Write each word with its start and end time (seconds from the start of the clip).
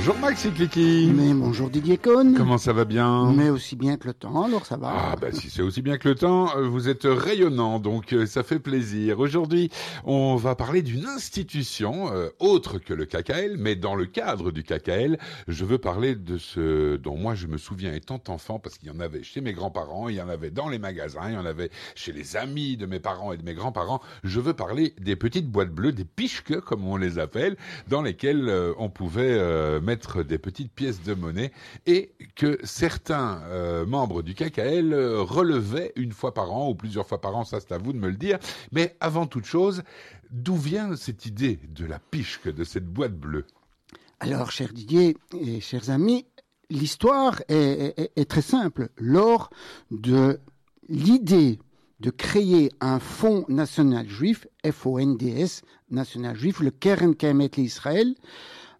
Bonjour 0.00 0.16
Maxi 0.18 0.52
Clicky. 0.52 1.10
Mais 1.12 1.34
bonjour 1.34 1.70
Didier 1.70 1.98
Cohn. 1.98 2.34
Comment 2.36 2.56
ça 2.56 2.72
va 2.72 2.84
bien 2.84 3.32
Mais 3.32 3.50
aussi 3.50 3.74
bien 3.74 3.96
que 3.96 4.06
le 4.06 4.14
temps, 4.14 4.44
alors 4.44 4.64
ça 4.64 4.76
va. 4.76 4.92
Ah 4.94 5.16
bah 5.20 5.32
si 5.32 5.50
c'est 5.50 5.60
aussi 5.60 5.82
bien 5.82 5.98
que 5.98 6.08
le 6.08 6.14
temps, 6.14 6.56
euh, 6.56 6.68
vous 6.68 6.88
êtes 6.88 7.02
rayonnant, 7.02 7.80
donc 7.80 8.12
euh, 8.12 8.24
ça 8.24 8.44
fait 8.44 8.60
plaisir. 8.60 9.18
Aujourd'hui, 9.18 9.70
on 10.04 10.36
va 10.36 10.54
parler 10.54 10.82
d'une 10.82 11.04
institution 11.04 12.12
euh, 12.12 12.28
autre 12.38 12.78
que 12.78 12.94
le 12.94 13.06
KKL, 13.06 13.56
mais 13.58 13.74
dans 13.74 13.96
le 13.96 14.06
cadre 14.06 14.52
du 14.52 14.62
KKL, 14.62 15.18
je 15.48 15.64
veux 15.64 15.78
parler 15.78 16.14
de 16.14 16.38
ce 16.38 16.94
dont 16.96 17.16
moi 17.16 17.34
je 17.34 17.48
me 17.48 17.58
souviens 17.58 17.92
étant 17.92 18.22
enfant, 18.28 18.60
parce 18.60 18.78
qu'il 18.78 18.88
y 18.88 18.92
en 18.92 19.00
avait 19.00 19.24
chez 19.24 19.40
mes 19.40 19.52
grands-parents, 19.52 20.08
il 20.08 20.14
y 20.14 20.22
en 20.22 20.28
avait 20.28 20.50
dans 20.52 20.68
les 20.68 20.78
magasins, 20.78 21.28
il 21.28 21.34
y 21.34 21.38
en 21.38 21.44
avait 21.44 21.70
chez 21.96 22.12
les 22.12 22.36
amis 22.36 22.76
de 22.76 22.86
mes 22.86 23.00
parents 23.00 23.32
et 23.32 23.36
de 23.36 23.44
mes 23.44 23.54
grands-parents. 23.54 24.00
Je 24.22 24.38
veux 24.38 24.54
parler 24.54 24.94
des 25.00 25.16
petites 25.16 25.50
boîtes 25.50 25.72
bleues, 25.72 25.92
des 25.92 26.04
pichques 26.04 26.60
comme 26.60 26.86
on 26.86 26.96
les 26.96 27.18
appelle, 27.18 27.56
dans 27.88 28.00
lesquelles 28.00 28.48
on 28.78 28.90
pouvait 28.90 29.36
mettre 29.88 30.22
des 30.22 30.36
petites 30.36 30.70
pièces 30.70 31.02
de 31.02 31.14
monnaie 31.14 31.50
et 31.86 32.12
que 32.36 32.58
certains 32.62 33.40
euh, 33.44 33.86
membres 33.86 34.22
du 34.22 34.34
KKL 34.34 34.94
relevaient 35.20 35.92
une 35.96 36.12
fois 36.12 36.34
par 36.34 36.52
an 36.52 36.68
ou 36.68 36.74
plusieurs 36.74 37.06
fois 37.06 37.22
par 37.22 37.34
an, 37.34 37.44
ça 37.44 37.58
c'est 37.58 37.72
à 37.72 37.78
vous 37.78 37.94
de 37.94 37.98
me 37.98 38.08
le 38.08 38.16
dire. 38.16 38.38
Mais 38.70 38.96
avant 39.00 39.26
toute 39.26 39.46
chose, 39.46 39.82
d'où 40.30 40.56
vient 40.56 40.94
cette 40.94 41.24
idée 41.24 41.58
de 41.74 41.86
la 41.86 41.98
pichque, 41.98 42.48
de 42.48 42.64
cette 42.64 42.86
boîte 42.86 43.14
bleue? 43.14 43.46
Alors, 44.20 44.50
cher 44.50 44.72
Didier 44.74 45.16
et 45.40 45.60
chers 45.60 45.88
amis, 45.88 46.26
l'histoire 46.68 47.40
est, 47.48 48.28
très 48.28 48.42
simple. 48.42 48.90
Lors 48.98 49.48
de 49.90 50.38
l'idée 50.88 51.58
de 52.00 52.10
créer 52.10 52.70
un 52.80 52.98
fonds 52.98 53.44
national 53.48 54.08
juif, 54.08 54.46
FONDS, 54.70 55.62
national 55.90 56.36
juif, 56.36 56.60
le 56.60 56.70
Keren 56.70 57.14
Kaemet 57.14 57.50
l'Israël, 57.56 58.14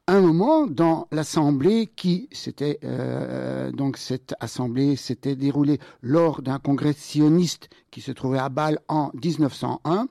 un 0.08 0.20
moment 0.22 0.66
dans 0.66 1.06
l'assemblée 1.12 1.86
qui 1.94 2.28
s'était 2.32 2.78
euh, 2.82 3.70
donc 3.70 3.98
cette 3.98 4.34
assemblée 4.40 4.96
s'était 4.96 5.36
déroulée 5.36 5.78
lors 6.00 6.40
d'un 6.40 6.58
congrès 6.58 6.94
sioniste 6.94 7.68
qui 7.90 8.00
se 8.00 8.12
trouvait 8.12 8.38
à 8.38 8.48
Bâle 8.48 8.78
en 8.88 9.10
1901. 9.22 10.08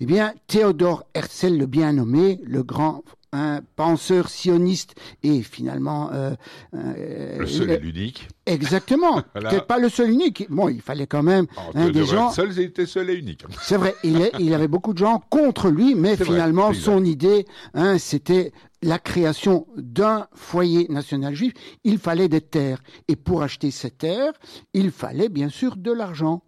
Eh 0.00 0.06
bien, 0.06 0.34
Théodore 0.46 1.04
Herzl, 1.14 1.56
le 1.58 1.66
bien 1.66 1.92
nommé, 1.94 2.40
le 2.44 2.62
grand 2.62 3.02
un 3.34 3.60
penseur 3.76 4.28
sioniste 4.28 4.94
et 5.22 5.42
finalement 5.42 6.10
euh, 6.12 6.34
euh, 6.74 7.38
le 7.38 7.46
seul 7.46 7.70
et 7.70 7.78
l'unique. 7.78 8.28
Exactement. 8.46 9.22
Peut-être 9.34 9.66
pas 9.66 9.78
le 9.78 9.88
seul 9.88 10.10
unique. 10.10 10.46
Bon, 10.50 10.68
il 10.68 10.80
fallait 10.80 11.08
quand 11.08 11.22
même 11.22 11.46
hein, 11.74 11.90
des 11.90 12.04
gens. 12.04 12.30
Seul, 12.30 12.58
était 12.60 12.86
seul 12.86 13.10
et 13.10 13.14
unique. 13.14 13.44
C'est 13.60 13.76
vrai. 13.76 13.94
Il, 14.04 14.20
est, 14.20 14.32
il 14.38 14.54
avait 14.54 14.68
beaucoup 14.68 14.92
de 14.92 14.98
gens 14.98 15.22
contre 15.30 15.68
lui, 15.68 15.94
mais 15.94 16.16
finalement 16.16 16.72
son 16.72 17.04
idée, 17.04 17.46
hein, 17.74 17.98
c'était 17.98 18.52
la 18.82 18.98
création 18.98 19.66
d'un 19.76 20.28
foyer 20.34 20.86
national 20.88 21.34
juif. 21.34 21.54
Il 21.82 21.98
fallait 21.98 22.28
des 22.28 22.40
terres 22.40 22.82
et 23.08 23.16
pour 23.16 23.42
acheter 23.42 23.70
ces 23.70 23.90
terres, 23.90 24.32
il 24.74 24.90
fallait 24.90 25.28
bien 25.28 25.48
sûr 25.48 25.76
de 25.76 25.90
l'argent. 25.90 26.42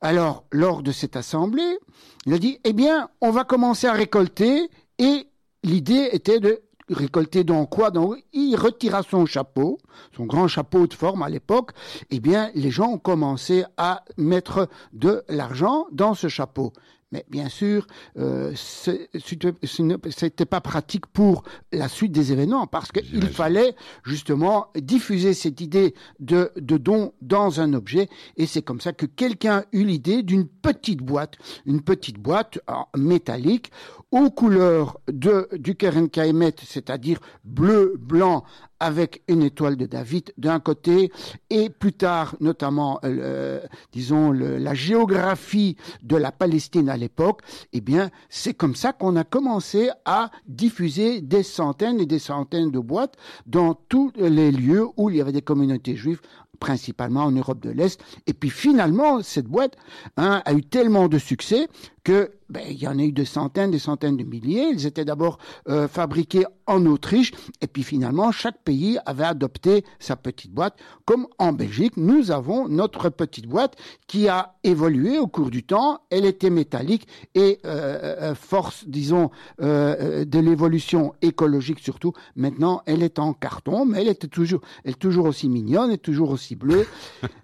Alors, 0.00 0.44
lors 0.52 0.82
de 0.82 0.92
cette 0.92 1.16
assemblée, 1.16 1.78
il 2.26 2.34
a 2.34 2.38
dit, 2.38 2.58
eh 2.64 2.72
bien, 2.72 3.08
on 3.20 3.30
va 3.30 3.44
commencer 3.44 3.86
à 3.86 3.92
récolter 3.92 4.70
et 4.98 5.29
l'idée 5.62 6.08
était 6.12 6.40
de 6.40 6.62
récolter 6.88 7.44
dans 7.44 7.66
quoi 7.66 7.90
donc 7.90 8.16
Il 8.32 8.56
retira 8.56 9.02
son 9.02 9.26
chapeau, 9.26 9.78
son 10.16 10.26
grand 10.26 10.48
chapeau 10.48 10.86
de 10.86 10.94
forme 10.94 11.22
à 11.22 11.28
l'époque. 11.28 11.70
Eh 12.10 12.20
bien, 12.20 12.50
les 12.54 12.70
gens 12.70 12.88
ont 12.88 12.98
commencé 12.98 13.64
à 13.76 14.04
mettre 14.16 14.68
de 14.92 15.22
l'argent 15.28 15.86
dans 15.92 16.14
ce 16.14 16.28
chapeau. 16.28 16.72
Mais 17.12 17.24
bien 17.28 17.48
sûr, 17.48 17.88
euh, 18.18 18.52
c'était 18.54 20.46
pas 20.46 20.60
pratique 20.60 21.06
pour 21.06 21.42
la 21.72 21.88
suite 21.88 22.12
des 22.12 22.30
événements 22.30 22.68
parce 22.68 22.92
qu'il 22.92 23.26
fallait 23.26 23.74
justement 24.04 24.68
diffuser 24.76 25.34
cette 25.34 25.60
idée 25.60 25.94
de, 26.20 26.52
de 26.56 26.76
don 26.76 27.12
dans 27.20 27.60
un 27.60 27.74
objet. 27.74 28.08
Et 28.36 28.46
c'est 28.46 28.62
comme 28.62 28.80
ça 28.80 28.92
que 28.92 29.06
quelqu'un 29.06 29.64
eut 29.72 29.84
l'idée 29.84 30.22
d'une 30.22 30.46
petite 30.46 31.00
boîte, 31.00 31.34
une 31.66 31.82
petite 31.82 32.18
boîte 32.18 32.60
métallique 32.96 33.72
aux 34.12 34.30
couleurs 34.30 35.00
de, 35.08 35.48
du 35.52 35.74
Keren 35.74 36.08
Kaimet, 36.08 36.54
c'est-à-dire 36.64 37.18
bleu, 37.44 37.94
blanc, 37.98 38.44
avec 38.80 39.22
une 39.28 39.42
étoile 39.42 39.76
de 39.76 39.86
David 39.86 40.32
d'un 40.38 40.58
côté, 40.58 41.12
et 41.50 41.70
plus 41.70 41.92
tard, 41.92 42.34
notamment, 42.40 42.98
euh, 43.04 43.60
disons, 43.92 44.32
la 44.32 44.74
géographie 44.74 45.76
de 46.02 46.16
la 46.16 46.32
Palestine 46.32 46.88
à 46.88 46.96
l'époque, 46.96 47.42
eh 47.72 47.80
bien, 47.80 48.10
c'est 48.28 48.54
comme 48.54 48.74
ça 48.74 48.92
qu'on 48.92 49.16
a 49.16 49.24
commencé 49.24 49.90
à 50.04 50.30
diffuser 50.46 51.20
des 51.20 51.42
centaines 51.42 52.00
et 52.00 52.06
des 52.06 52.18
centaines 52.18 52.70
de 52.70 52.78
boîtes 52.78 53.16
dans 53.46 53.74
tous 53.74 54.12
les 54.16 54.50
lieux 54.50 54.86
où 54.96 55.10
il 55.10 55.16
y 55.16 55.20
avait 55.20 55.32
des 55.32 55.42
communautés 55.42 55.96
juives 55.96 56.20
principalement 56.60 57.24
en 57.24 57.32
Europe 57.32 57.60
de 57.60 57.70
l'Est. 57.70 58.00
Et 58.28 58.34
puis 58.34 58.50
finalement, 58.50 59.22
cette 59.22 59.46
boîte 59.46 59.76
hein, 60.16 60.42
a 60.44 60.52
eu 60.52 60.62
tellement 60.62 61.08
de 61.08 61.18
succès 61.18 61.66
que 62.04 62.30
ben, 62.48 62.62
il 62.68 62.82
y 62.82 62.88
en 62.88 62.98
a 62.98 63.02
eu 63.02 63.12
des 63.12 63.24
centaines, 63.24 63.70
des 63.70 63.78
centaines 63.78 64.16
de 64.16 64.24
milliers. 64.24 64.70
Ils 64.72 64.86
étaient 64.86 65.04
d'abord 65.04 65.38
euh, 65.68 65.86
fabriqués 65.86 66.44
en 66.66 66.84
Autriche, 66.86 67.32
et 67.60 67.66
puis 67.66 67.82
finalement, 67.82 68.32
chaque 68.32 68.62
pays 68.62 68.98
avait 69.06 69.24
adopté 69.24 69.84
sa 69.98 70.16
petite 70.16 70.52
boîte. 70.52 70.76
Comme 71.04 71.26
en 71.38 71.52
Belgique, 71.52 71.96
nous 71.96 72.30
avons 72.30 72.68
notre 72.68 73.08
petite 73.08 73.46
boîte 73.46 73.76
qui 74.06 74.28
a 74.28 74.54
évolué 74.64 75.18
au 75.18 75.26
cours 75.26 75.50
du 75.50 75.62
temps. 75.62 76.00
Elle 76.10 76.24
était 76.24 76.50
métallique 76.50 77.06
et 77.34 77.58
euh, 77.64 78.30
euh 78.30 78.34
force, 78.34 78.84
disons, 78.86 79.30
euh, 79.60 80.24
de 80.24 80.38
l'évolution 80.38 81.14
écologique 81.22 81.80
surtout. 81.80 82.12
Maintenant, 82.34 82.82
elle 82.86 83.02
est 83.02 83.18
en 83.18 83.32
carton, 83.32 83.84
mais 83.84 84.00
elle 84.00 84.08
était 84.08 84.28
toujours, 84.28 84.60
elle 84.84 84.92
est 84.92 84.98
toujours 84.98 85.26
aussi 85.26 85.48
mignonne, 85.48 85.90
et 85.90 85.98
toujours 85.98 86.30
aussi 86.30 86.49
bleue. 86.56 86.86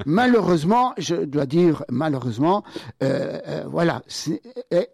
malheureusement, 0.06 0.94
je 0.98 1.16
dois 1.16 1.46
dire 1.46 1.84
malheureusement, 1.90 2.64
voilà 3.66 4.02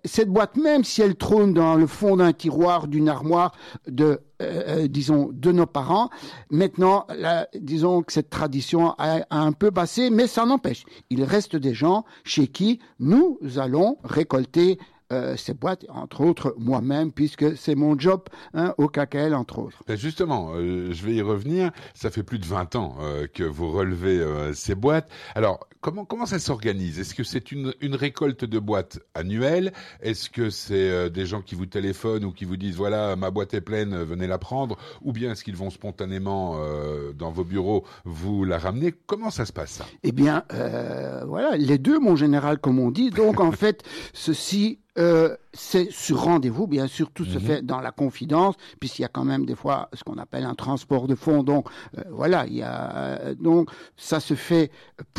cette 0.05 0.29
boîte, 0.29 0.57
même 0.57 0.85
si 0.85 1.03
elle 1.03 1.17
trône 1.17 1.55
dans 1.55 1.75
le 1.75 1.87
fond 1.87 2.17
d'un 2.17 2.33
tiroir, 2.33 2.87
d'une 2.89 3.09
armoire 3.09 3.53
de, 3.87 4.21
euh, 4.43 4.63
euh, 4.67 4.89
disons, 4.89 5.31
de 5.33 5.53
nos 5.53 5.67
parents, 5.67 6.11
maintenant, 6.51 7.07
disons 7.55 8.03
que 8.03 8.13
cette 8.13 8.31
tradition 8.31 8.95
a, 8.99 9.21
un 9.31 9.53
peu 9.53 9.71
passé, 9.71 10.11
mais 10.11 10.27
ça 10.27 10.45
n'empêche. 10.45 10.85
Il 11.11 11.23
reste 11.25 11.57
des 11.57 11.75
gens 11.75 12.05
chez 12.25 12.49
qui 12.49 12.81
nous 12.99 13.39
allons 13.57 13.99
récolter 14.05 14.79
euh, 15.13 15.37
ces 15.37 15.55
boîtes, 15.55 15.85
entre 15.89 16.23
autres 16.23 16.55
moi-même, 16.59 17.13
puisque 17.13 17.57
c'est 17.57 17.75
mon 17.75 17.99
job 17.99 18.23
hein, 18.55 18.75
au 18.79 18.89
KKL, 18.89 19.35
entre 19.35 19.59
autres. 19.59 19.83
Ben 19.87 19.97
justement, 19.97 20.55
je 20.55 21.05
vais 21.05 21.15
y 21.15 21.23
revenir. 21.23 21.71
Ça 21.95 22.11
fait 22.11 22.23
plus 22.23 22.39
de 22.39 22.47
20 22.47 22.77
ans 22.77 22.97
que 23.33 23.45
vous 23.45 23.71
relevez 23.71 24.23
ces 24.55 24.75
boîtes. 24.75 25.09
Alors, 25.35 25.61
comment 25.83 26.05
comment 26.07 26.25
ça 26.25 26.39
s'organise? 26.39 26.99
Est-ce 26.99 27.15
que 27.15 27.25
c'est 27.25 27.53
une, 27.53 27.75
une 27.81 27.95
récolte 27.95 28.47
de 28.47 28.59
boîtes 28.59 29.01
annuelle 29.15 29.73
Est-ce 30.01 30.31
que 30.31 30.49
c'est 30.49 30.91
euh, 30.91 31.11
des 31.11 31.27
gens 31.27 31.43
qui 31.43 31.55
vous 31.55 31.67
téléphonent 31.67 32.25
ou 32.25 32.33
qui 32.33 32.47
vous 32.47 32.57
disent 32.57 32.77
voilà 32.77 33.17
ma 33.17 33.31
boîte 33.31 33.53
est 33.53 33.61
pleine, 33.61 34.03
venez 34.03 34.27
la 34.27 34.39
prendre? 34.39 34.79
Ou 35.03 35.13
bien 35.13 35.33
est-ce 35.33 35.45
qu'ils 35.45 35.57
vont 35.57 35.71
spontanément 35.71 36.57
euh, 36.59 37.13
dans 37.13 37.31
vos 37.31 37.45
bureaux 37.45 37.85
vous 38.05 38.45
la 38.45 38.59
ramener? 38.59 38.95
Comment 39.07 39.31
ça 39.31 39.45
se 39.45 39.53
passe 39.53 39.73
ça? 39.73 39.87
Eh 40.05 40.13
bien 40.13 40.45
euh, 40.55 41.25
voilà 41.27 41.57
les 41.57 41.79
deux 41.79 41.99
mon 41.99 42.17
général 42.17 42.59
comme 42.59 42.79
on 42.79 42.91
dit. 42.91 43.11
Donc 43.11 43.41
en 43.41 43.53
fait 43.63 43.83
ceci 44.15 44.79
euh, 44.99 45.37
c'est 45.55 45.91
sur 45.91 46.23
rendez-vous, 46.23 46.67
bien 46.67 46.87
sûr, 46.87 47.11
tout 47.11 47.25
se 47.25 47.39
mhm. 47.39 47.45
fait 47.45 47.63
dans 47.63 47.81
la 47.81 47.93
confidence, 47.93 48.57
puisqu'il 48.79 49.03
y 49.03 49.05
a 49.05 49.09
quand 49.09 49.25
même 49.25 49.47
des 49.47 49.55
fois 49.55 49.89
ce 49.95 50.05
qu'on 50.05 50.19
appelle 50.19 50.45
un 50.45 50.55
transport 50.55 51.07
de 51.09 51.15
fonds. 51.15 51.43
Donc 51.43 51.69
euh, 51.97 52.03
voilà, 52.11 52.47
il 52.47 52.55
y 52.57 52.63
a 52.63 52.97
euh, 52.97 53.35
donc 53.35 53.71
ça 53.97 54.21
se 54.21 54.35
fait 54.35 54.71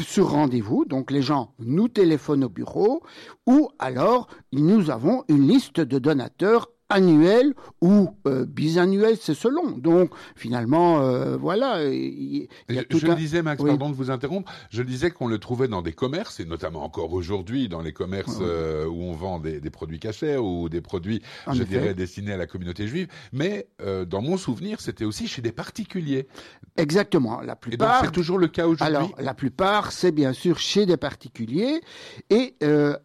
sur 0.01 0.31
rendez-vous. 0.31 0.85
Donc 0.85 1.09
les 1.09 1.21
gens 1.21 1.53
nous 1.59 1.87
téléphonent 1.87 2.43
au 2.43 2.49
bureau, 2.49 3.01
ou 3.47 3.69
alors 3.79 4.27
nous 4.51 4.91
avons 4.91 5.23
une 5.27 5.47
liste 5.47 5.79
de 5.79 5.97
donateurs 5.97 6.69
annuel 6.93 7.53
ou 7.81 8.09
euh, 8.27 8.45
bisannuel, 8.45 9.17
c'est 9.19 9.33
selon. 9.33 9.71
Donc 9.71 10.11
finalement, 10.35 11.01
euh, 11.01 11.35
voilà. 11.37 11.79
je, 11.79 13.13
disais, 13.15 13.41
Max, 13.41 13.61
pardon 13.63 13.89
de 13.89 13.95
vous 13.95 14.11
interrompre, 14.11 14.51
je 14.69 14.83
disais 14.83 15.11
qu'on 15.11 15.27
le 15.27 15.39
trouvait 15.39 15.67
dans 15.67 15.81
des 15.81 15.93
commerces, 15.93 16.39
et 16.39 16.45
notamment 16.45 16.83
encore 16.83 17.11
aujourd'hui 17.13 17.67
dans 17.67 17.81
les 17.81 17.91
commerces 17.91 18.37
euh, 18.41 18.85
où 18.85 19.03
on 19.03 19.13
vend 19.13 19.39
des, 19.39 19.59
produits 19.71 19.99
cachers 19.99 20.37
ou 20.37 20.69
des 20.69 20.81
produits, 20.81 21.21
je 21.51 21.63
dirais, 21.63 21.93
destinés 21.93 22.33
à 22.33 22.37
la 22.37 22.45
communauté 22.45 22.87
juive. 22.87 23.07
Mais 23.31 23.67
dans 24.07 24.21
mon 24.21 24.37
souvenir, 24.37 24.79
c'était 24.79 25.05
aussi 25.05 25.27
chez 25.27 25.41
des 25.41 25.51
particuliers. 25.51 26.27
Exactement. 26.77 27.41
La 27.41 27.55
plupart. 27.55 28.05
c'est 28.05 28.11
toujours 28.11 28.37
le 28.37 28.47
cas 28.47 28.67
aujourd'hui. 28.67 28.95
Alors, 28.95 29.11
la 29.17 29.33
plupart, 29.33 29.91
c'est 29.91 30.11
bien 30.11 30.33
sûr 30.33 30.59
chez 30.59 30.85
des 30.85 30.97
particuliers 30.97 31.81
et 32.29 32.55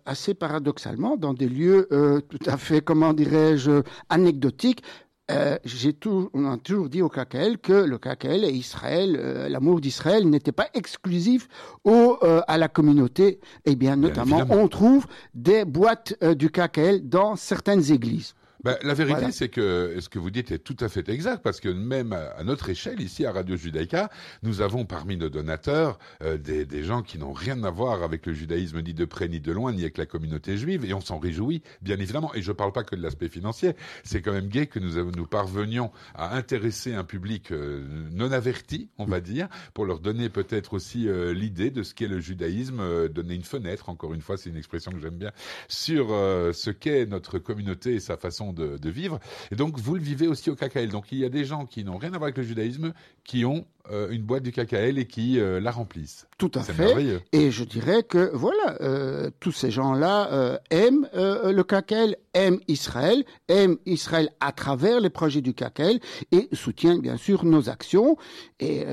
assez 0.05 0.34
paradoxalement 0.34 1.17
dans 1.17 1.32
des 1.32 1.49
lieux 1.49 1.88
tout 2.29 2.38
à 2.46 2.58
fait, 2.58 2.82
comment 2.82 3.14
dirais-je, 3.14 3.77
anecdotique. 4.08 4.82
Euh, 5.30 5.58
j'ai 5.64 5.92
tout, 5.92 6.30
on 6.32 6.50
a 6.50 6.56
toujours 6.56 6.88
dit 6.88 7.02
au 7.02 7.10
KKL 7.10 7.58
que 7.58 7.72
le 7.72 7.98
KKL 7.98 8.44
et 8.44 8.50
Israël, 8.50 9.14
euh, 9.20 9.48
l'amour 9.48 9.80
d'Israël 9.80 10.28
n'était 10.28 10.52
pas 10.52 10.69
exclusif 10.72 11.48
au, 11.84 12.16
euh, 12.22 12.40
à 12.48 12.56
la 12.56 12.69
communauté. 12.69 13.38
Eh 13.66 13.76
bien, 13.76 13.96
notamment, 13.96 14.46
on 14.48 14.69
trouve 14.69 15.06
des 15.34 15.66
boîtes 15.66 16.14
du 16.36 16.50
KKL 16.50 17.06
dans 17.08 17.36
certaines 17.36 17.92
églises. 17.92 18.34
Bah, 18.69 18.79
la 18.82 18.93
vérité, 18.93 19.32
c'est 19.32 19.49
que 19.49 19.97
ce 19.99 20.11
que 20.11 20.19
vous 20.19 20.31
dites 20.31 20.50
est 20.50 20.59
tout 20.59 20.76
à 20.81 20.91
fait 20.91 21.09
exact, 21.09 21.43
parce 21.43 21.59
que 21.59 21.70
même 21.70 22.12
à 22.12 22.44
notre 22.44 22.69
échelle, 22.69 23.00
ici 23.00 23.25
à 23.25 23.32
Radio 23.32 23.56
Judaïka, 23.56 24.11
nous 24.43 24.61
avons 24.61 24.85
parmi 24.85 25.17
nos 25.17 25.31
donateurs 25.31 25.99
euh, 26.23 26.37
des, 26.37 26.67
des, 26.67 26.85
gens 26.85 27.03
qui 27.03 27.19
n'ont 27.19 27.32
rien 27.32 27.65
à 27.65 27.70
voir 27.70 28.03
avec 28.03 28.26
le 28.26 28.35
judaïsme 28.35 28.82
ni 28.82 28.93
de 28.93 29.06
près 29.06 29.26
ni 29.29 29.41
de 29.41 29.53
loin, 29.53 29.73
ni 29.73 29.82
avec 29.82 29.97
la 29.97 30.05
communauté 30.05 30.59
juive, 30.59 30.85
et 30.85 30.93
on 30.93 31.00
s'en 31.00 31.19
réjouit, 31.19 31.62
bien 31.81 31.99
évidemment. 31.99 32.35
Et 32.35 32.43
je 32.43 32.50
ne 32.50 32.56
parle 32.56 32.73
pas 32.73 32.85
que 32.85 32.94
de 32.94 33.00
l'aspect 33.00 33.31
financier, 33.31 33.73
c'est 34.05 34.20
quand 34.20 34.32
même 34.32 34.49
gai 34.49 34.67
que 34.67 34.79
nous, 34.79 35.03
nous 35.12 35.26
parvenions 35.26 35.91
à 36.15 36.37
intéresser 36.37 36.93
un 36.93 37.05
public 37.05 37.50
euh, 37.53 37.87
non 38.12 38.32
averti, 38.32 38.91
on 38.99 39.06
va 39.06 39.20
dire, 39.20 39.49
pour 39.73 39.87
leur 39.87 39.99
donner 39.99 40.29
peut-être 40.29 40.75
aussi 40.75 41.09
euh, 41.09 41.32
l'idée 41.32 41.70
de 41.70 41.82
ce 41.82 41.94
qu'est 41.94 42.06
le 42.06 42.20
judaïsme, 42.20 43.09
donner 43.09 43.35
une 43.35 43.44
fenêtre, 43.44 43.88
encore 43.88 44.12
une 44.12 44.20
fois, 44.20 44.37
c'est 44.37 44.50
une 44.50 44.59
expression 44.59 44.93
que 44.93 45.00
j'aime 45.00 45.17
bien, 45.17 45.32
sur 45.69 46.09
ce 46.09 46.70
qu'est 46.70 47.06
notre 47.06 47.38
communauté 47.38 47.94
et 47.94 48.00
sa 48.00 48.19
façon 48.19 48.53
de, 48.53 48.57
vivre. 48.90 49.19
Et 49.50 49.56
donc, 49.56 49.78
vous 49.78 49.94
le 49.94 50.00
vivez 50.00 50.26
aussi 50.26 50.50
au 50.50 50.56
KKL. 50.56 50.88
Donc, 50.88 51.06
il 51.12 51.19
y 51.19 51.25
a 51.25 51.28
des 51.28 51.44
gens 51.44 51.66
qui 51.66 51.84
n'ont 51.84 51.99
rien 51.99 52.10
à 52.10 52.19
voir 52.19 52.25
avec 52.25 52.37
le 52.37 52.43
judaïsme, 52.43 52.93
qui 53.25 53.44
ont 53.44 53.66
euh, 53.90 54.11
une 54.11 54.23
boîte 54.23 54.43
du 54.43 54.52
KKL 54.52 54.99
et 54.99 55.06
qui 55.06 55.40
euh, 55.40 55.61
la 55.61 55.70
remplissent. 55.70 56.26
Tout 56.37 56.50
à 56.55 56.62
fait. 56.62 57.23
Et 57.32 57.50
je 57.50 57.64
dirais 57.64 58.02
que 58.02 58.31
voilà, 58.35 58.76
euh, 58.81 59.31
tous 59.40 59.52
ces 59.52 59.70
gens-là 59.70 60.58
aiment 60.70 61.08
le 61.14 61.62
KKL, 61.62 62.17
aiment 62.35 62.61
Israël, 62.69 63.25
aiment 63.49 63.76
Israël 63.87 64.31
à 64.40 64.52
travers 64.52 65.00
les 65.00 65.11
projets 65.11 65.40
du 65.40 65.55
KKL 65.55 66.00
et 66.32 66.49
soutiennent 66.52 67.00
bien 67.00 67.17
sûr 67.17 67.44
nos 67.44 67.69
actions. 67.69 68.17
Et 68.61 68.85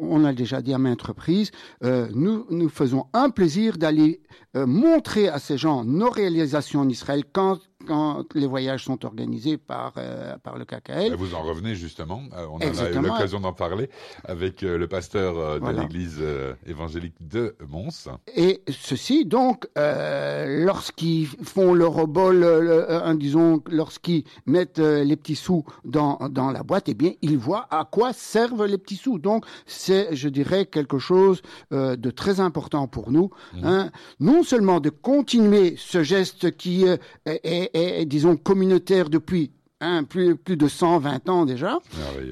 on 0.00 0.24
a 0.24 0.32
déjà 0.32 0.60
dit 0.60 0.74
à 0.74 0.78
maintes 0.78 1.02
reprises, 1.02 1.50
nous 1.82 2.46
nous 2.50 2.68
faisons 2.68 3.06
un 3.12 3.30
plaisir 3.30 3.78
d'aller 3.78 4.20
montrer 4.54 5.28
à 5.28 5.38
ces 5.38 5.56
gens 5.56 5.84
nos 5.84 6.10
réalisations 6.10 6.80
en 6.80 6.88
Israël 6.88 7.22
quand 7.32 7.58
quand 7.82 8.24
les 8.34 8.46
voyages 8.46 8.84
sont 8.84 9.04
organisés 9.04 9.58
par, 9.58 9.92
euh, 9.96 10.36
par 10.38 10.56
le 10.56 10.64
KKL. 10.64 11.14
Vous 11.14 11.34
en 11.34 11.42
revenez 11.42 11.74
justement, 11.74 12.22
on 12.32 12.58
a 12.58 12.90
eu 12.90 13.00
l'occasion 13.00 13.40
d'en 13.40 13.52
parler 13.52 13.90
avec 14.24 14.62
euh, 14.62 14.78
le 14.78 14.88
pasteur 14.88 15.60
de 15.60 15.80
l'église 15.80 16.22
évangélique 16.66 17.14
de 17.20 17.54
Mons. 17.68 18.08
Et 18.36 18.62
ceci, 18.68 19.24
donc, 19.24 19.66
lorsqu'ils 19.76 21.26
font 21.26 21.74
le 21.74 21.86
rebol, 21.86 23.16
disons, 23.16 23.62
lorsqu'ils 23.70 24.24
mettent 24.46 24.78
les 24.78 25.16
petits 25.16 25.36
sous 25.36 25.64
dans, 25.84 26.28
dans 26.30 26.50
la 26.50 26.62
boîte, 26.62 26.88
eh 26.88 26.94
bien, 26.94 27.12
ils 27.22 27.38
voient 27.38 27.66
à 27.70 27.88
quoi 27.90 28.12
servent 28.12 28.66
les 28.66 28.78
petits 28.78 28.96
sous. 28.96 29.18
Donc, 29.18 29.44
c'est, 29.66 30.14
je 30.14 30.28
dirais, 30.28 30.66
quelque 30.66 30.98
chose 30.98 31.42
de 31.70 32.10
très 32.10 32.40
important 32.40 32.86
pour 32.86 33.10
nous. 33.10 33.30
Mhm. 33.54 33.64
Hein. 33.64 33.90
Non 34.20 34.42
seulement 34.42 34.80
de 34.80 34.90
continuer 34.90 35.74
ce 35.76 36.02
geste 36.02 36.56
qui 36.56 36.84
est 36.84 37.00
est, 37.26 38.04
disons, 38.06 38.36
communautaire 38.36 39.10
depuis 39.10 39.50
hein, 39.80 40.04
plus, 40.04 40.36
plus 40.36 40.56
de 40.56 40.68
120 40.68 41.28
ans 41.28 41.44
déjà. 41.44 41.78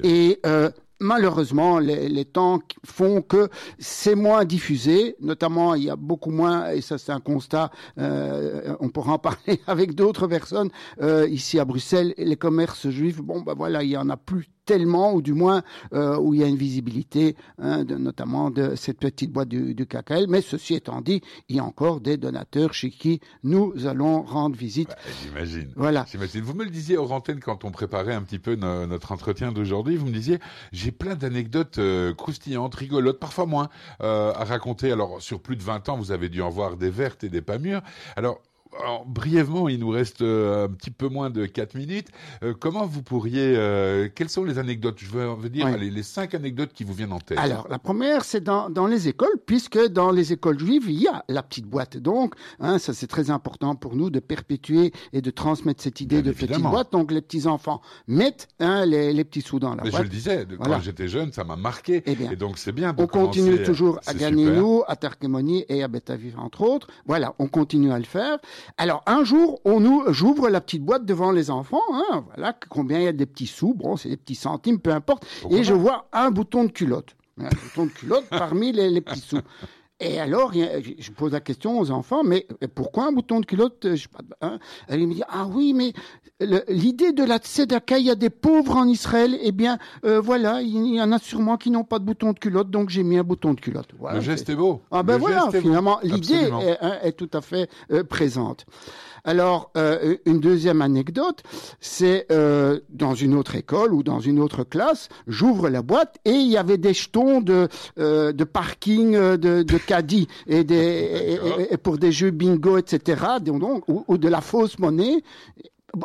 Et 0.03 0.39
euh, 0.45 0.69
malheureusement, 1.01 1.79
les, 1.79 2.25
temps 2.25 2.59
font 2.85 3.21
que 3.21 3.49
c'est 3.79 4.15
moins 4.15 4.45
diffusé. 4.45 5.15
Notamment, 5.19 5.73
il 5.75 5.83
y 5.83 5.89
a 5.89 5.95
beaucoup 5.95 6.31
moins, 6.31 6.69
et 6.71 6.81
ça 6.81 6.97
c'est 6.97 7.11
un 7.11 7.19
constat, 7.19 7.71
euh, 7.97 8.75
on 8.79 8.89
pourra 8.89 9.13
en 9.13 9.19
parler 9.31 9.59
avec 9.67 9.95
d'autres 9.95 10.27
personnes, 10.27 10.69
euh, 11.01 11.27
ici 11.27 11.59
à 11.59 11.65
Bruxelles, 11.65 12.13
les 12.17 12.37
commerces 12.37 12.89
juifs, 12.89 13.21
bon, 13.21 13.41
ben 13.41 13.53
voilà, 13.55 13.83
il 13.83 13.89
y 13.89 13.97
en 13.97 14.09
a 14.09 14.17
plus 14.17 14.47
tellement, 14.71 15.13
ou 15.13 15.21
du 15.21 15.33
moins 15.33 15.63
euh, 15.91 16.17
où 16.17 16.33
il 16.33 16.39
y 16.39 16.43
a 16.45 16.47
une 16.47 16.55
visibilité, 16.55 17.35
hein, 17.57 17.83
de, 17.83 17.97
notamment 17.97 18.49
de 18.51 18.75
cette 18.75 18.99
petite 18.99 19.29
boîte 19.29 19.49
du, 19.49 19.75
du, 19.75 19.85
KKL. 19.85 20.27
Mais 20.29 20.39
ceci 20.39 20.75
étant 20.75 21.01
dit, 21.01 21.21
il 21.49 21.57
y 21.57 21.59
a 21.59 21.65
encore 21.65 21.99
des 21.99 22.15
donateurs 22.15 22.73
chez 22.73 22.89
qui 22.89 23.19
nous 23.43 23.73
allons 23.85 24.21
rendre 24.21 24.55
visite. 24.55 24.87
Bah, 24.87 24.95
j'imagine. 25.21 25.73
Voilà. 25.75 26.05
J'imagine. 26.09 26.39
Vous 26.39 26.53
me 26.53 26.63
le 26.63 26.69
disiez 26.69 26.97
aux 26.97 27.11
antennes 27.11 27.41
quand 27.41 27.65
on 27.65 27.71
préparait 27.71 28.13
un 28.13 28.21
petit 28.21 28.39
peu 28.39 28.55
notre 28.55 29.11
entretien 29.11 29.51
d'aujourd'hui. 29.51 29.97
Vous 29.97 30.05
me 30.05 30.13
disiez, 30.13 30.39
j'ai 30.71 30.93
plein 30.93 31.15
d'anecdotes 31.15 31.77
euh, 31.77 32.13
croustillantes, 32.13 32.73
rigolotes, 32.73 33.19
parfois 33.19 33.45
moins, 33.45 33.67
euh, 34.01 34.31
à 34.33 34.45
raconter. 34.45 34.93
Alors, 34.93 35.21
sur 35.21 35.41
plus 35.41 35.57
de 35.57 35.63
20 35.63 35.89
ans, 35.89 35.97
vous 35.97 36.13
avez 36.13 36.29
dû 36.29 36.41
en 36.41 36.49
voir 36.49 36.77
des 36.77 36.89
vertes 36.89 37.25
et 37.25 37.29
des 37.29 37.41
pas 37.41 37.57
mûres. 37.57 37.81
Alors, 38.15 38.39
alors, 38.79 39.05
brièvement, 39.05 39.67
il 39.67 39.79
nous 39.79 39.89
reste 39.89 40.21
euh, 40.21 40.65
un 40.65 40.69
petit 40.69 40.91
peu 40.91 41.09
moins 41.09 41.29
de 41.29 41.45
4 41.45 41.75
minutes. 41.75 42.07
Euh, 42.43 42.53
comment 42.57 42.85
vous 42.85 43.03
pourriez... 43.03 43.53
Euh, 43.55 44.07
quelles 44.13 44.29
sont 44.29 44.43
les 44.45 44.59
anecdotes? 44.59 44.97
Je 44.99 45.07
veux 45.07 45.49
dire 45.49 45.77
les, 45.77 46.03
cinq 46.03 46.33
anecdotes 46.33 46.71
qui 46.73 46.83
vous 46.83 46.93
viennent 46.93 47.11
en 47.11 47.19
tête. 47.19 47.37
Alors, 47.37 47.67
la 47.69 47.79
première, 47.79 48.23
c'est 48.23 48.41
dans, 48.41 48.69
dans, 48.69 48.87
les 48.87 49.07
écoles, 49.07 49.37
puisque 49.45 49.87
dans 49.87 50.11
les 50.11 50.33
écoles 50.33 50.57
juives, 50.57 50.85
il 50.87 51.01
y 51.01 51.07
a 51.07 51.23
la 51.27 51.43
petite 51.43 51.65
boîte. 51.65 51.97
Donc, 51.97 52.33
hein, 52.59 52.79
ça 52.79 52.93
c'est 52.93 53.07
très 53.07 53.29
important 53.29 53.75
pour 53.75 53.95
nous 53.95 54.09
de 54.09 54.19
perpétuer 54.19 54.93
et 55.13 55.21
de 55.21 55.31
transmettre 55.31 55.83
cette 55.83 56.01
idée 56.01 56.21
de 56.21 56.31
petite 56.31 56.61
boîte. 56.61 56.91
Donc, 56.91 57.11
les 57.11 57.21
petits-enfants 57.21 57.81
mettent 58.07 58.47
hein, 58.59 58.85
les, 58.85 59.13
les, 59.13 59.23
petits 59.23 59.41
sous 59.41 59.59
dans 59.59 59.75
la 59.75 59.83
Mais 59.83 59.91
boîte. 59.91 60.03
Je 60.03 60.07
le 60.07 60.09
disais, 60.09 60.47
quand 60.63 60.79
j'étais 60.79 61.07
jeune, 61.07 61.31
ça 61.33 61.43
m'a 61.43 61.55
marqué. 61.55 62.03
Eh 62.05 62.15
bien, 62.15 62.31
et 62.31 62.35
donc, 62.35 62.57
c'est 62.57 62.71
bien 62.71 62.95
On 62.97 63.07
continue 63.07 63.61
toujours 63.63 63.99
à 64.07 64.13
gagner 64.13 64.45
nous, 64.45 64.83
à 64.87 64.95
Tarkemoni 64.95 65.65
et 65.67 65.83
à 65.83 65.87
Betaviv, 65.87 66.39
entre 66.39 66.61
autres. 66.61 66.87
Voilà, 67.05 67.35
on 67.37 67.47
continue 67.47 67.91
à 67.91 67.99
le 67.99 68.05
faire. 68.05 68.39
Alors 68.77 69.03
un 69.05 69.23
jour, 69.23 69.59
on 69.65 69.79
nous, 69.79 70.03
j'ouvre 70.09 70.49
la 70.49 70.61
petite 70.61 70.83
boîte 70.83 71.05
devant 71.05 71.31
les 71.31 71.49
enfants. 71.49 71.81
Hein, 71.93 72.25
voilà 72.33 72.57
combien 72.69 72.99
il 72.99 73.03
y 73.03 73.07
a 73.07 73.13
des 73.13 73.25
petits 73.25 73.47
sous. 73.47 73.73
Bon, 73.73 73.97
c'est 73.97 74.09
des 74.09 74.17
petits 74.17 74.35
centimes, 74.35 74.79
peu 74.79 74.91
importe. 74.91 75.25
et 75.49 75.63
je 75.63 75.73
vois 75.73 76.07
un 76.13 76.31
bouton 76.31 76.63
de 76.63 76.71
culotte, 76.71 77.15
un 77.39 77.49
bouton 77.49 77.85
de 77.85 77.91
culotte 77.91 78.25
parmi 78.29 78.71
les, 78.71 78.89
les 78.89 79.01
petits 79.01 79.21
sous. 79.21 79.39
Et 80.01 80.19
alors, 80.19 80.51
je 80.51 81.11
pose 81.11 81.31
la 81.31 81.39
question 81.39 81.79
aux 81.79 81.91
enfants, 81.91 82.23
mais 82.23 82.47
pourquoi 82.73 83.05
un 83.05 83.11
bouton 83.11 83.39
de 83.39 83.45
culotte 83.45 83.95
je 83.95 84.07
pas, 84.07 84.19
hein 84.41 84.57
Elle 84.87 85.05
me 85.05 85.13
dit, 85.13 85.21
ah 85.29 85.45
oui, 85.47 85.73
mais 85.73 85.93
l'idée 86.67 87.11
de 87.11 87.23
la 87.23 87.37
tzedaka, 87.37 87.99
il 87.99 88.07
y 88.07 88.09
a 88.09 88.15
des 88.15 88.31
pauvres 88.31 88.77
en 88.77 88.87
Israël, 88.87 89.37
eh 89.39 89.51
bien, 89.51 89.77
euh, 90.03 90.19
voilà, 90.19 90.63
il 90.63 90.95
y 90.95 90.99
en 90.99 91.11
a 91.11 91.19
sûrement 91.19 91.57
qui 91.57 91.69
n'ont 91.69 91.83
pas 91.83 91.99
de 91.99 92.05
bouton 92.05 92.33
de 92.33 92.39
culotte, 92.39 92.71
donc 92.71 92.89
j'ai 92.89 93.03
mis 93.03 93.19
un 93.19 93.23
bouton 93.23 93.53
de 93.53 93.61
culotte. 93.61 93.89
Voilà, 93.99 94.15
le 94.15 94.21
geste 94.21 94.49
est 94.49 94.55
beau. 94.55 94.81
Ah 94.89 95.03
ben 95.03 95.17
voilà, 95.17 95.47
finalement, 95.51 95.99
l'idée 96.01 96.33
est, 96.33 96.77
hein, 96.81 96.97
est, 97.03 97.11
tout 97.11 97.29
à 97.33 97.41
fait 97.41 97.69
euh, 97.91 98.03
présente. 98.03 98.65
Alors, 99.23 99.71
euh, 99.77 100.17
une 100.25 100.39
deuxième 100.39 100.81
anecdote, 100.81 101.43
c'est 101.79 102.25
euh, 102.31 102.79
dans 102.89 103.13
une 103.13 103.35
autre 103.35 103.55
école 103.55 103.93
ou 103.93 104.03
dans 104.03 104.19
une 104.19 104.39
autre 104.39 104.63
classe, 104.63 105.09
j'ouvre 105.27 105.69
la 105.69 105.81
boîte 105.81 106.17
et 106.25 106.31
il 106.31 106.47
y 106.47 106.57
avait 106.57 106.77
des 106.77 106.93
jetons 106.93 107.41
de, 107.41 107.67
euh, 107.99 108.31
de 108.31 108.43
parking 108.43 109.13
de, 109.13 109.63
de 109.63 109.77
et, 110.47 110.63
des, 110.63 111.39
et, 111.69 111.77
pour 111.77 111.97
des 111.97 112.11
jeux 112.11 112.31
bingo, 112.31 112.77
etc. 112.77 113.23
Donc, 113.41 113.87
ou, 113.87 114.03
ou 114.07 114.17
de 114.17 114.27
la 114.27 114.41
fausse 114.41 114.79
monnaie. 114.79 115.23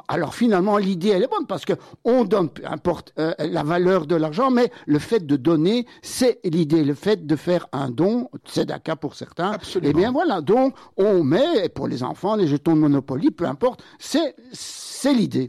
Alors 0.09 0.35
finalement, 0.35 0.79
l'idée, 0.79 1.11
elle 1.11 1.23
est 1.23 1.31
bonne 1.31 1.47
parce 1.47 1.65
que 1.65 1.75
on 2.05 2.25
donne, 2.25 2.49
peu 2.49 2.63
importe 2.67 3.13
euh, 3.21 3.33
la 3.39 3.63
valeur 3.63 4.07
de 4.07 4.17
l'argent, 4.17 4.51
mais 4.51 4.73
le 4.87 4.99
fait 4.99 5.25
de 5.25 5.37
donner, 5.37 5.87
c'est 6.03 6.41
l'idée. 6.45 6.83
Le 6.83 6.95
fait 6.95 7.25
de 7.25 7.37
faire 7.37 7.69
un 7.73 7.91
don, 7.91 8.29
c'est 8.45 8.67
d'accord 8.67 8.99
pour 8.99 9.15
certains. 9.15 9.53
Absolument. 9.53 9.93
Eh 9.95 9.97
bien 9.97 10.11
voilà, 10.11 10.41
donc 10.41 10.75
on 10.97 11.23
met, 11.23 11.69
pour 11.69 11.87
les 11.87 12.03
enfants, 12.03 12.35
les 12.35 12.49
jetons 12.49 12.75
de 12.75 12.81
Monopoly, 12.81 13.31
peu 13.31 13.45
importe, 13.45 13.85
c'est 13.99 14.35
l'idée. 15.13 15.49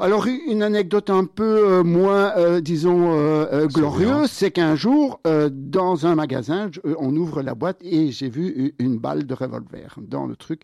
Alors 0.00 0.26
une 0.28 0.62
anecdote 0.62 1.10
un 1.10 1.24
peu 1.24 1.72
euh, 1.72 1.82
moins, 1.82 2.32
euh, 2.36 2.60
disons, 2.60 3.12
euh, 3.12 3.66
glorieuse, 3.66 4.30
c'est 4.30 4.52
qu'un 4.52 4.76
jour, 4.76 5.20
dans 5.50 6.06
un 6.06 6.14
magasin, 6.14 6.70
on 6.98 7.14
ouvre 7.16 7.42
la 7.42 7.56
boîte 7.56 7.78
et 7.82 8.12
j'ai 8.12 8.28
vu 8.28 8.74
une 8.78 8.98
balle 8.98 9.26
de 9.26 9.34
revolver 9.34 9.96
dans 10.00 10.26
le 10.26 10.36
truc. 10.36 10.62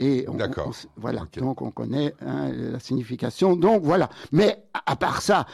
Et 0.00 0.26
D'accord. 0.34 0.72
Voilà. 0.96 1.26
Donc 1.36 1.62
on 1.62 1.70
connaît 1.70 2.12
hein, 2.26 2.50
la 2.52 2.80
signification. 2.80 3.54
Donc 3.54 3.84
voilà. 3.84 4.08
Mais 4.32 4.64
à, 4.86 4.96
part 4.96 5.22
ça, 5.22 5.46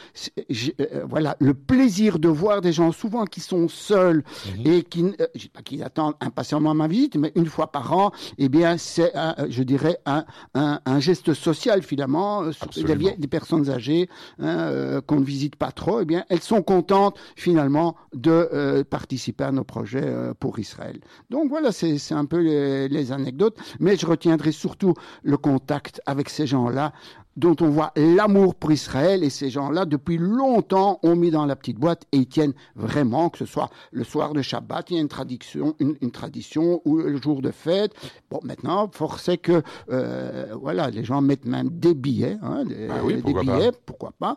voilà, 1.04 1.36
le 1.38 1.52
plaisir 1.52 2.18
de 2.18 2.28
voir 2.28 2.62
des 2.62 2.72
gens 2.72 2.92
souvent 2.92 3.26
qui 3.26 3.40
sont 3.40 3.68
seuls 3.68 4.24
mhm. 4.56 4.66
et 4.66 4.82
qui, 4.82 5.04
pas 5.52 5.62
qui 5.62 5.82
attendent 5.82 6.14
impatiemment 6.20 6.74
ma 6.74 6.88
visite, 6.88 7.16
mais 7.16 7.32
une 7.34 7.46
fois 7.46 7.70
par 7.72 7.92
an, 7.92 8.10
eh 8.38 8.48
bien 8.48 8.78
c'est, 8.78 9.12
je 9.48 9.62
dirais, 9.62 9.98
un, 10.06 10.24
un, 10.54 10.80
un, 10.86 11.00
geste 11.00 11.34
social 11.34 11.82
finalement. 11.82 12.50
Sur 12.52 12.86
des 13.18 13.28
personnes 13.28 13.70
âgées 13.70 14.08
hein, 14.38 14.58
euh, 14.58 15.00
qu'on 15.00 15.20
ne 15.20 15.24
visite 15.24 15.56
pas 15.56 15.72
trop, 15.72 16.00
eh 16.00 16.04
bien, 16.04 16.24
elles 16.28 16.42
sont 16.42 16.62
contentes 16.62 17.18
finalement 17.36 17.96
de 18.14 18.48
euh, 18.52 18.84
participer 18.84 19.44
à 19.44 19.52
nos 19.52 19.64
projets 19.64 20.04
euh, 20.04 20.34
pour 20.38 20.58
Israël. 20.58 21.00
Donc 21.30 21.48
voilà, 21.48 21.72
c'est 21.72 22.12
un 22.12 22.24
peu 22.24 22.38
les, 22.38 22.88
les 22.88 23.12
anecdotes, 23.12 23.56
mais 23.80 23.96
je 23.96 24.06
retiendrai 24.06 24.52
surtout 24.52 24.94
le 25.22 25.36
contact 25.36 26.00
avec 26.06 26.28
ces 26.28 26.46
gens-là 26.46 26.92
dont 27.38 27.54
on 27.60 27.68
voit 27.68 27.92
l'amour 27.94 28.56
pour 28.56 28.72
Israël 28.72 29.22
et 29.22 29.30
ces 29.30 29.48
gens-là 29.48 29.84
depuis 29.84 30.18
longtemps 30.18 30.98
ont 31.04 31.14
mis 31.14 31.30
dans 31.30 31.46
la 31.46 31.54
petite 31.54 31.78
boîte 31.78 32.04
et 32.10 32.16
ils 32.16 32.26
tiennent 32.26 32.54
vraiment 32.74 33.30
que 33.30 33.38
ce 33.38 33.46
soit 33.46 33.70
le 33.92 34.02
soir 34.02 34.32
de 34.32 34.42
Shabbat, 34.42 34.90
il 34.90 34.94
y 34.94 34.98
a 34.98 35.00
une 35.00 35.08
tradition, 35.08 35.76
une, 35.78 36.10
tradition 36.10 36.82
ou 36.84 36.96
le 36.96 37.22
jour 37.22 37.40
de 37.40 37.52
fête. 37.52 37.92
Bon, 38.28 38.40
maintenant, 38.42 38.90
force 38.92 39.28
est 39.28 39.38
que 39.38 39.62
euh, 39.90 40.46
voilà, 40.60 40.90
les 40.90 41.04
gens 41.04 41.20
mettent 41.20 41.46
même 41.46 41.68
des 41.70 41.94
billets, 41.94 42.38
hein, 42.42 42.64
des, 42.64 42.88
ah 42.90 43.04
oui, 43.04 43.22
des 43.22 43.32
billets, 43.32 43.70
pourquoi 43.86 44.12
pas. 44.18 44.36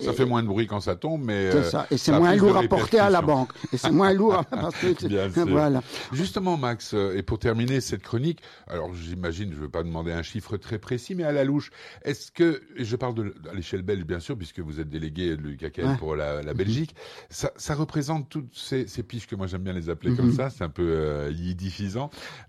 Ça 0.00 0.12
fait 0.12 0.24
moins 0.24 0.42
de 0.42 0.48
bruit 0.48 0.66
quand 0.66 0.80
ça 0.80 0.96
tombe, 0.96 1.22
mais 1.24 1.52
c'est 1.52 1.70
ça. 1.70 1.86
Et 1.90 1.96
c'est 1.96 2.12
moins 2.12 2.34
lourd 2.34 2.56
à 2.56 2.62
porter 2.62 2.98
à 2.98 3.10
la 3.10 3.22
banque. 3.22 3.50
Et 3.72 3.76
c'est 3.76 3.90
moins 3.90 4.12
lourd 4.12 4.34
à 4.34 4.44
parce 4.50 4.74
que 4.80 5.48
voilà. 5.48 5.82
Justement, 6.12 6.56
Max, 6.56 6.94
et 6.94 7.22
pour 7.22 7.38
terminer 7.38 7.80
cette 7.80 8.02
chronique, 8.02 8.40
alors 8.66 8.92
j'imagine, 8.94 9.50
je 9.50 9.56
ne 9.56 9.60
veux 9.60 9.68
pas 9.68 9.82
demander 9.82 10.12
un 10.12 10.22
chiffre 10.22 10.56
très 10.56 10.78
précis, 10.78 11.14
mais 11.14 11.24
à 11.24 11.32
la 11.32 11.44
louche, 11.44 11.70
est-ce 12.04 12.31
que, 12.34 12.62
et 12.76 12.84
je 12.84 12.96
parle 12.96 13.14
de, 13.14 13.34
à 13.50 13.54
l'échelle 13.54 13.82
belge 13.82 14.04
bien 14.04 14.20
sûr, 14.20 14.36
puisque 14.36 14.60
vous 14.60 14.80
êtes 14.80 14.88
délégué 14.88 15.36
du 15.36 15.56
KKL 15.56 15.96
pour 15.98 16.16
la, 16.16 16.42
la 16.42 16.54
Belgique, 16.54 16.94
ça, 17.28 17.52
ça, 17.56 17.74
représente 17.74 18.28
toutes 18.28 18.54
ces, 18.54 18.86
ces, 18.86 19.02
piches 19.02 19.26
que 19.26 19.36
moi 19.36 19.46
j'aime 19.46 19.62
bien 19.62 19.72
les 19.72 19.88
appeler 19.88 20.14
comme 20.14 20.32
ça, 20.32 20.50
c'est 20.50 20.64
un 20.64 20.68
peu 20.68 20.82
euh. 20.82 21.30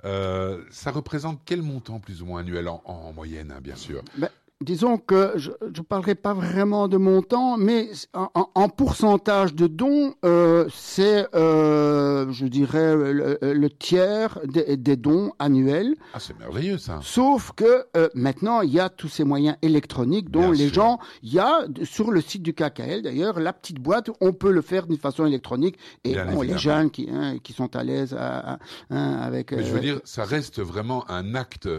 Euh, 0.05 0.63
ça 0.69 0.91
représente 0.91 1.41
quel 1.45 1.61
montant 1.61 1.99
plus 1.99 2.21
ou 2.21 2.25
moins 2.25 2.41
annuel 2.41 2.67
en, 2.67 2.81
en 2.85 3.13
moyenne, 3.13 3.51
hein, 3.51 3.61
bien 3.61 3.75
sûr? 3.75 4.03
Ben, 4.17 4.29
disons 4.62 4.98
que 4.98 5.33
je 5.36 5.51
ne 5.62 5.81
parlerai 5.81 6.15
pas 6.15 6.33
vraiment 6.33 6.88
de 6.88 6.98
montant, 6.98 7.57
mais 7.57 7.89
en, 8.13 8.69
pourcentage 8.69 9.53
de 9.53 9.67
dons, 9.67 10.15
euh, 10.25 10.67
c'est, 10.74 11.27
euh, 11.36 12.31
je 12.31 12.45
dirais, 12.45 12.95
le, 12.95 13.69
tiers 13.69 14.39
des, 14.45 14.95
dons 14.95 15.33
annuels. 15.39 15.95
Ah, 16.13 16.19
c'est 16.19 16.38
merveilleux 16.39 16.77
ça. 16.77 17.00
Sauf 17.03 17.51
que 17.55 17.86
euh, 17.98 18.10
maintenant, 18.13 18.62
il 18.62 18.72
y 18.72 18.79
a 18.79 18.89
tous 18.89 19.10
ces 19.10 19.24
moyens 19.24 19.57
électroniques 19.62 20.29
dont 20.29 20.51
les 20.51 20.69
gens, 20.69 21.00
il 21.22 21.33
y 21.33 21.39
a 21.39 21.65
sur 21.83 22.12
le 22.12 22.22
site 22.22 22.43
du 22.43 22.53
KKL 22.53 23.01
d'ailleurs, 23.01 23.39
la 23.39 23.53
petite 23.53 23.79
boîte, 23.79 24.10
on 24.22 24.33
peut 24.33 24.51
le 24.51 24.62
faire 24.62 24.88
d'une 24.88 24.98
façon 24.98 25.25
électronique. 25.25 25.77
Et 26.03 26.15
bon, 26.15 26.41
les 26.41 26.57
jeunes 26.57 26.89
qui, 26.89 27.10
hein, 27.12 27.38
qui 27.43 27.53
sont 27.53 27.75
à 27.75 27.83
l'aise 27.83 28.15
hein, 28.17 28.57
avec. 28.89 29.51
Mais 29.51 29.63
je 29.63 29.74
veux 29.74 29.79
dire, 29.79 30.00
ça 30.03 30.24
reste 30.24 30.62
vraiment 30.62 31.10
un 31.10 31.36
acte 31.36 31.69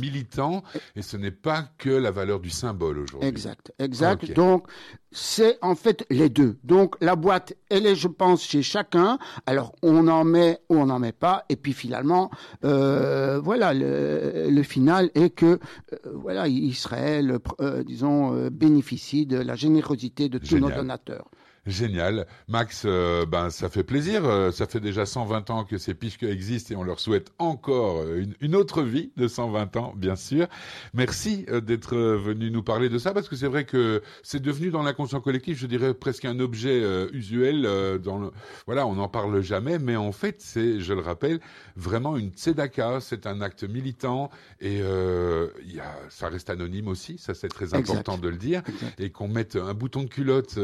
militant 0.00 0.62
et 0.96 1.02
ce 1.02 1.16
n'est 1.16 1.30
pas 1.30 1.64
que 1.78 1.90
la 1.90 2.10
valeur 2.10 2.33
du 2.40 2.50
symbole 2.50 2.98
aujourd'hui. 2.98 3.28
Exact, 3.28 3.72
exact. 3.78 4.32
Donc, 4.32 4.66
c'est 5.12 5.58
en 5.62 5.74
fait 5.74 6.04
les 6.10 6.28
deux. 6.28 6.56
Donc, 6.64 6.96
la 7.00 7.16
boîte, 7.16 7.54
elle 7.70 7.86
est, 7.86 7.94
je 7.94 8.08
pense, 8.08 8.42
chez 8.42 8.62
chacun. 8.62 9.18
Alors, 9.46 9.74
on 9.82 10.08
en 10.08 10.24
met 10.24 10.58
ou 10.68 10.76
on 10.76 10.86
n'en 10.86 10.98
met 10.98 11.12
pas. 11.12 11.44
Et 11.48 11.56
puis, 11.56 11.72
finalement, 11.72 12.30
euh, 12.64 13.40
voilà, 13.40 13.72
le, 13.74 14.62
final 14.62 15.10
est 15.14 15.30
que, 15.30 15.46
euh, 15.46 15.58
voilà, 16.14 16.48
Israël, 16.48 17.38
euh, 17.60 17.82
disons, 17.84 18.48
bénéficie 18.50 19.26
de 19.26 19.38
la 19.38 19.54
générosité 19.56 20.28
de 20.28 20.38
tous 20.38 20.58
nos 20.58 20.70
donateurs. 20.70 21.30
Génial. 21.66 22.26
Max, 22.46 22.82
euh, 22.84 23.24
ben, 23.24 23.48
ça 23.48 23.70
fait 23.70 23.84
plaisir. 23.84 24.26
Euh, 24.26 24.50
ça 24.50 24.66
fait 24.66 24.80
déjà 24.80 25.06
120 25.06 25.48
ans 25.48 25.64
que 25.64 25.78
ces 25.78 25.94
piches 25.94 26.22
existent 26.22 26.74
et 26.74 26.76
on 26.76 26.82
leur 26.82 27.00
souhaite 27.00 27.32
encore 27.38 28.06
une, 28.06 28.34
une, 28.42 28.54
autre 28.54 28.82
vie 28.82 29.12
de 29.16 29.28
120 29.28 29.76
ans, 29.76 29.94
bien 29.96 30.14
sûr. 30.14 30.46
Merci 30.92 31.46
euh, 31.48 31.62
d'être 31.62 31.96
venu 31.96 32.50
nous 32.50 32.62
parler 32.62 32.90
de 32.90 32.98
ça 32.98 33.14
parce 33.14 33.30
que 33.30 33.36
c'est 33.36 33.46
vrai 33.46 33.64
que 33.64 34.02
c'est 34.22 34.42
devenu 34.42 34.70
dans 34.70 34.82
l'inconscient 34.82 35.20
collectif, 35.20 35.58
je 35.58 35.66
dirais 35.66 35.94
presque 35.94 36.26
un 36.26 36.38
objet 36.38 36.82
usuel. 37.12 37.62
dans 38.02 38.18
le... 38.18 38.30
Voilà, 38.66 38.86
on 38.86 38.94
n'en 38.94 39.08
parle 39.08 39.40
jamais, 39.40 39.78
mais 39.78 39.96
en 39.96 40.12
fait, 40.12 40.36
c'est, 40.40 40.80
je 40.80 40.92
le 40.92 41.00
rappelle, 41.00 41.40
vraiment 41.76 42.16
une 42.16 42.30
tzedaka. 42.30 43.00
C'est 43.00 43.26
un 43.26 43.40
acte 43.40 43.64
militant 43.64 44.30
et 44.60 44.78
y 44.78 45.80
a, 45.80 45.96
ça 46.10 46.28
reste 46.28 46.50
anonyme 46.50 46.88
aussi. 46.88 47.16
Ça, 47.18 47.32
c'est 47.32 47.48
très 47.48 47.74
important 47.74 48.18
de 48.18 48.28
le 48.28 48.36
dire. 48.36 48.62
Et 48.98 49.10
qu'on 49.10 49.28
mette 49.28 49.56
un 49.56 49.72
bouton 49.72 50.02
de 50.02 50.08
culotte, 50.08 50.58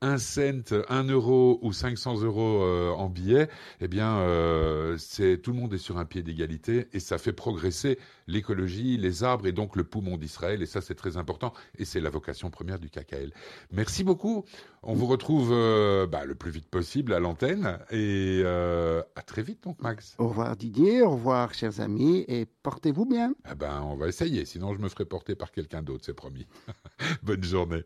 un 0.00 0.18
cent, 0.30 0.72
1 0.88 1.04
euro 1.04 1.58
ou 1.62 1.72
500 1.72 2.22
euros 2.22 2.62
euh, 2.62 2.90
en 2.90 3.08
billets, 3.08 3.48
eh 3.80 3.88
bien, 3.88 4.18
euh, 4.18 4.96
c'est 4.98 5.38
tout 5.38 5.52
le 5.52 5.58
monde 5.58 5.74
est 5.74 5.78
sur 5.78 5.98
un 5.98 6.04
pied 6.04 6.22
d'égalité 6.22 6.88
et 6.92 7.00
ça 7.00 7.18
fait 7.18 7.32
progresser 7.32 7.98
l'écologie, 8.28 8.96
les 8.96 9.24
arbres 9.24 9.46
et 9.46 9.52
donc 9.52 9.76
le 9.76 9.84
poumon 9.84 10.16
d'Israël. 10.16 10.62
Et 10.62 10.66
ça, 10.66 10.80
c'est 10.80 10.94
très 10.94 11.16
important 11.16 11.52
et 11.78 11.84
c'est 11.84 12.00
la 12.00 12.10
vocation 12.10 12.50
première 12.50 12.78
du 12.78 12.88
KKL. 12.88 13.32
Merci 13.72 14.04
beaucoup. 14.04 14.44
On 14.82 14.94
vous 14.94 15.06
retrouve 15.06 15.50
euh, 15.52 16.06
bah, 16.06 16.24
le 16.24 16.34
plus 16.34 16.50
vite 16.50 16.68
possible 16.68 17.12
à 17.12 17.20
l'antenne 17.20 17.78
et 17.90 18.42
à 18.44 19.22
très 19.22 19.42
vite, 19.42 19.64
donc, 19.64 19.80
Max. 19.82 20.14
Au 20.18 20.28
revoir 20.28 20.56
Didier, 20.56 21.02
au 21.02 21.10
revoir, 21.10 21.54
chers 21.54 21.80
amis, 21.80 22.24
et 22.28 22.46
portez-vous 22.62 23.06
bien. 23.06 23.34
Eh 23.50 23.54
ben, 23.54 23.82
on 23.82 23.96
va 23.96 24.08
essayer. 24.08 24.44
Sinon, 24.44 24.74
je 24.74 24.78
me 24.78 24.88
ferai 24.88 25.04
porter 25.04 25.34
par 25.34 25.50
quelqu'un 25.52 25.82
d'autre, 25.82 26.04
c'est 26.04 26.14
promis. 26.14 26.46
Bonne 27.22 27.44
journée. 27.44 27.84